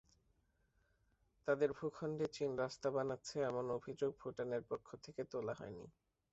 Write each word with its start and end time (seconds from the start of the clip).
তাদের 1.47 1.69
ভূখণ্ডে 1.73 2.25
চীন 2.33 2.51
রাস্তা 2.57 2.87
বানাচ্ছে 2.91 3.35
এমন 3.41 3.65
অভিযোগ 3.71 4.11
ভুটানের 4.19 4.63
পক্ষ 4.69 4.87
থেকে 5.03 5.21
তোলা 5.31 5.53
হয়নি। 5.53 5.85